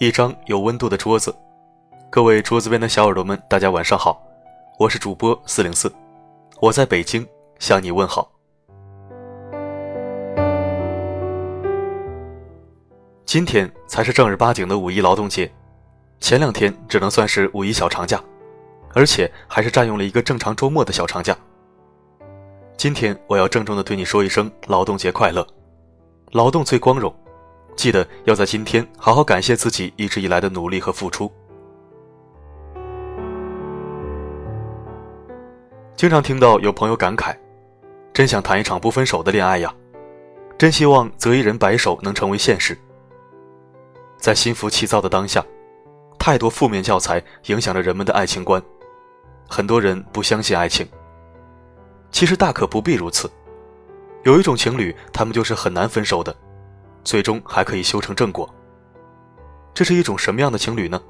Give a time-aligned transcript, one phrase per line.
[0.00, 1.34] 一张有温度的桌子，
[2.08, 4.22] 各位桌子边的小耳朵们，大家晚上好，
[4.78, 5.92] 我是主播四零四，
[6.60, 7.26] 我在北京
[7.58, 8.30] 向你问好。
[13.26, 15.50] 今天才是正儿八经的五一劳动节，
[16.20, 18.22] 前两天只能算是五一小长假，
[18.94, 21.36] 而且还是占用了一个正常周末的小长假。
[22.76, 25.44] 今天我要郑重的对你说一声劳动节快乐，
[26.30, 27.12] 劳动最光荣。
[27.78, 31.32] 记得要在今天好好感谢自己一直以来的努力和付出。
[35.94, 37.36] 经常听到有朋友感慨
[38.12, 39.72] ：“真想谈一场不分手的恋爱呀！”
[40.58, 42.76] 真希望择一人白首能成为现实。
[44.16, 45.44] 在心浮气躁的当下，
[46.18, 48.60] 太多负面教材影响着人们的爱情观，
[49.48, 50.84] 很多人不相信爱情。
[52.10, 53.30] 其实大可不必如此，
[54.24, 56.34] 有一种情侣，他们就是很难分手的。
[57.08, 58.46] 最终还可以修成正果。
[59.72, 61.00] 这是一种什么样的情侣呢？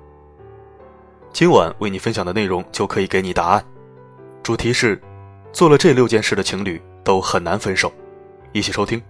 [1.33, 3.65] 今晚为你分享的内容就可以给你答案。
[4.41, 5.03] 主题是：
[5.53, 7.93] 做了这六件事的情侣都很难分手。
[8.53, 9.03] 一起收听。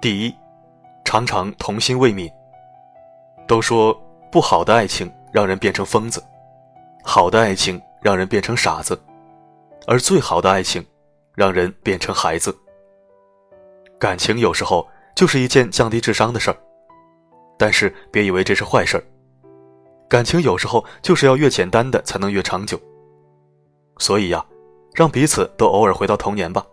[0.00, 0.34] 第一，
[1.04, 2.32] 常常童心未泯。
[3.46, 3.92] 都说
[4.30, 6.24] 不好的爱情让人变成疯子，
[7.04, 7.78] 好的爱情。
[8.02, 9.00] 让人变成傻子，
[9.86, 10.84] 而最好的爱情，
[11.36, 12.54] 让人变成孩子。
[13.98, 16.56] 感情有时候就是一件降低智商的事儿，
[17.56, 19.04] 但是别以为这是坏事儿。
[20.08, 22.78] 感情有时候就是要越简单的才能越长久。
[23.98, 24.44] 所以呀，
[24.94, 26.66] 让彼此都偶尔回到童年吧。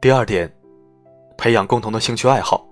[0.00, 0.52] 第二点，
[1.36, 2.66] 培养共同的兴趣爱好。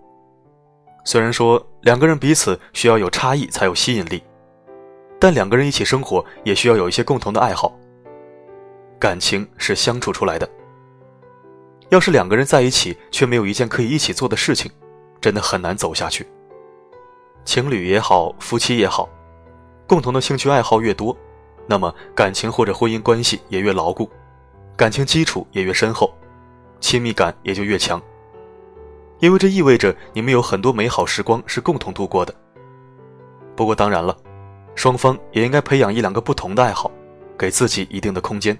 [1.05, 4.23] 虽然说两个人彼此需要有差异才有吸引力，
[5.19, 7.73] 但两个人一起生活也需要有一些共同的爱好。
[8.98, 10.48] 感情是相处出来的。
[11.89, 14.70] 要是两个人在一起却没有一件可以一起做的事情，
[15.20, 16.27] 真的很难走下去。
[17.45, 19.08] 情侣也好，夫妻也好，
[19.86, 21.17] 共同的兴趣爱好越多，
[21.67, 24.11] 那么感情或者婚姻关系也越牢固，
[24.77, 26.13] 感情基础也越深厚，
[26.81, 28.02] 亲密感也就越强。
[29.20, 32.34] 因为这意味着你们有很多美好时光是共同度过的。
[33.56, 34.17] 不过当然了，
[34.77, 36.90] 双方也应该培养一两个不同的爱好，
[37.36, 38.57] 给自己一定的空间。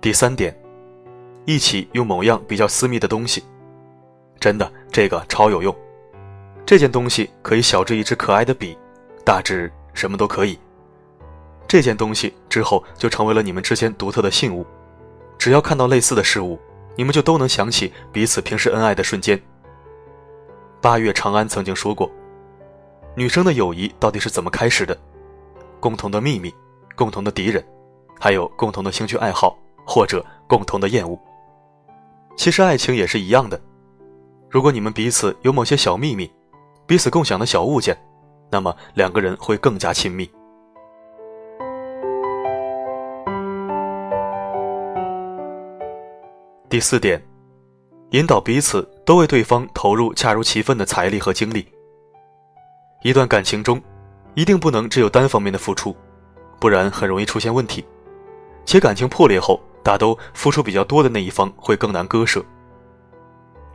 [0.00, 0.56] 第三点，
[1.44, 3.44] 一起用某样比较私密的东西，
[4.40, 5.74] 真的这个超有用。
[6.64, 8.78] 这件东西可以小至一支可爱的笔，
[9.24, 10.58] 大至什么都可以。
[11.68, 14.64] 这件东西之后就成为了你们之间独特的信物，
[15.38, 16.58] 只要看到类似的事物，
[16.96, 19.40] 你们就都能想起彼此平时恩爱的瞬间。
[20.80, 22.10] 八月长安曾经说过，
[23.14, 24.96] 女生的友谊到底是怎么开始的？
[25.80, 26.54] 共同的秘密，
[26.94, 27.64] 共同的敌人，
[28.20, 31.18] 还有共同的兴趣爱好或者共同的厌恶。
[32.36, 33.60] 其实爱情也是一样的，
[34.50, 36.30] 如果你们彼此有某些小秘密，
[36.86, 37.96] 彼此共享的小物件，
[38.50, 40.30] 那么两个人会更加亲密。
[46.68, 47.22] 第四点，
[48.10, 51.64] 引导彼此都为对方投入恰如其分的财力和精力。
[53.04, 53.80] 一段感情中，
[54.34, 55.94] 一定不能只有单方面的付出，
[56.58, 57.84] 不然很容易出现问题。
[58.64, 62.44] 且感情破裂后，大都付出比较多的那一方会更难割舍。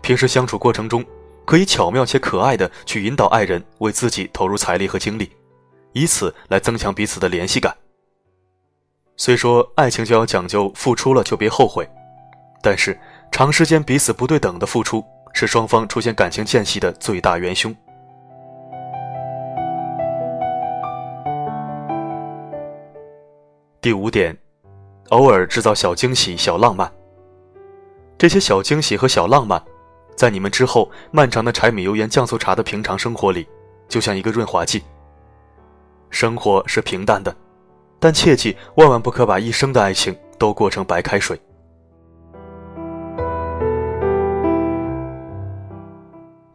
[0.01, 1.01] 平时相处过程中，
[1.46, 5.31] 可以巧妙且可爱的去引导爱人为自己投入财力和精力，
[5.94, 7.74] 以此来增强彼此的联系感。
[9.16, 11.90] 虽说爱情就要讲究付出了就别后悔。
[12.62, 12.98] 但是，
[13.32, 17.76] 长时间彼此不对等的付出，是双方出现感情间隙的最大元凶。
[23.82, 24.38] 第五点，
[25.10, 26.92] 偶尔制造小惊喜、小浪漫。
[28.16, 29.60] 这些小惊喜和小浪漫，
[30.16, 33.48] 在你们之后漫长的柴米油盐酱醋茶的平常生活里，
[33.90, 34.84] 就像一个润滑剂。
[36.12, 37.36] 生活是平淡的，
[38.00, 41.42] 但切记万万不可把一生的爱情都过成白开水。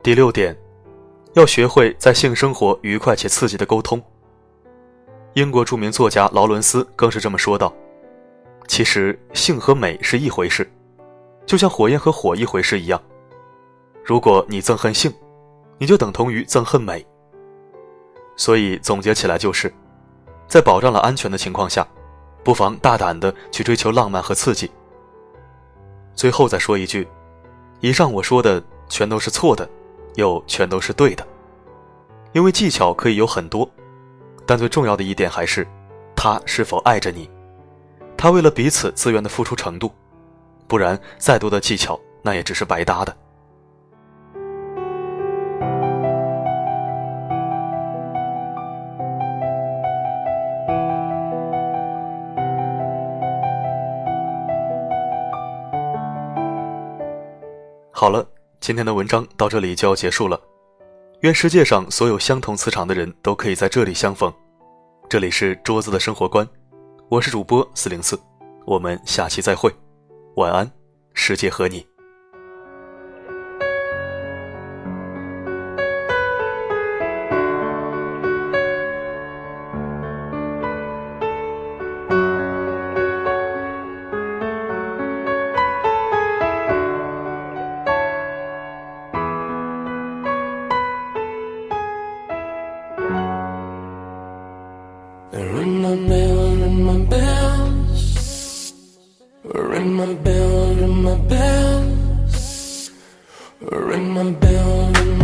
[0.06, 0.56] 第六点，
[1.32, 4.00] 要学会在性生活愉快且刺激的沟通。
[5.34, 7.74] 英国著名作家劳伦斯更是这么说道
[8.68, 10.70] ：“其实性和美是一回事，
[11.44, 13.02] 就像火焰和火一回事一样。
[14.04, 15.12] 如果你憎恨性，
[15.76, 17.04] 你就等同于憎恨美。
[18.36, 19.74] 所以总结起来就是，
[20.46, 21.84] 在保障了安全的情况下，
[22.44, 24.70] 不妨大胆的去追求浪漫和刺激。
[26.14, 27.08] 最后再说一句，
[27.80, 29.68] 以上我说的全都是错的。
[30.16, 31.26] 又全都是对的，
[32.32, 33.68] 因为技巧可以有很多，
[34.44, 35.66] 但最重要的一点还是，
[36.14, 37.30] 他是否爱着你，
[38.16, 39.92] 他为了彼此自愿的付出程度，
[40.66, 43.16] 不然再多的技巧那也只是白搭的。
[57.92, 58.26] 好了，
[58.60, 60.40] 今天的文章到这里就要结束了。
[61.20, 64.32] 愿世界上所有相同磁场的人都可以在这里相逢。
[65.08, 66.46] 这里是桌子的生活观，
[67.08, 68.18] 我是主播四零四，
[68.64, 69.72] 我们下期再会，
[70.36, 70.70] 晚安，
[71.14, 71.86] 世界和你。
[99.96, 102.90] Ring my bell, ring my bells.
[103.62, 105.18] Ring my bell, ring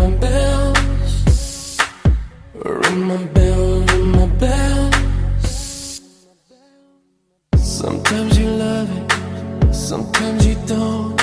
[4.12, 6.00] my bells.
[7.56, 9.12] Sometimes you love it,
[9.74, 11.20] sometimes you don't.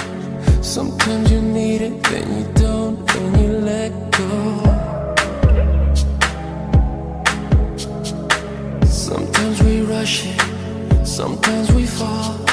[0.62, 4.30] Sometimes you need it, then you don't, then you let go.
[8.86, 10.40] Sometimes we rush it,
[11.04, 12.49] sometimes we fall.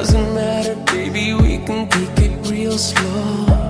[0.00, 3.69] Doesn't matter, baby, we can take it real slow.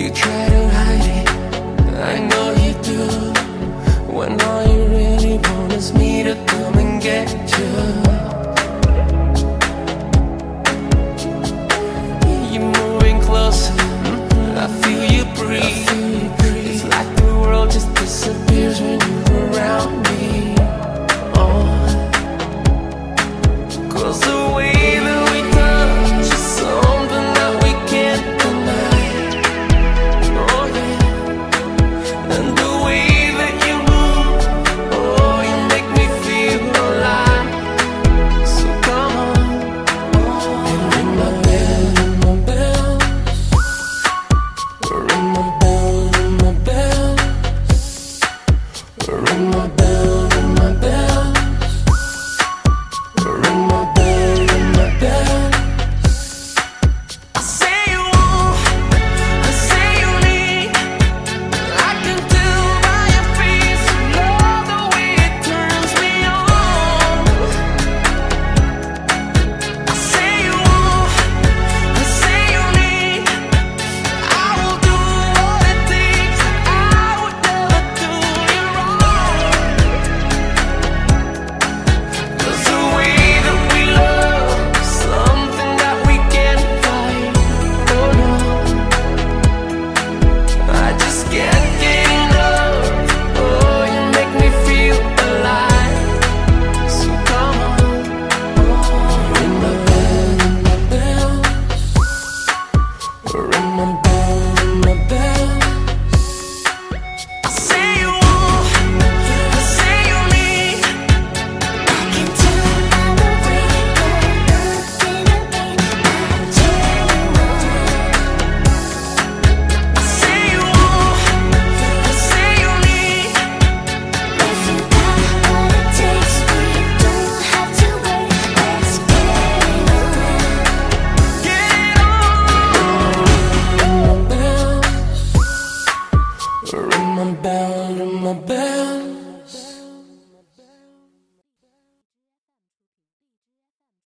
[0.00, 1.28] You try to hide it,
[1.98, 3.04] I know you do.
[4.10, 6.49] When all you really want is me to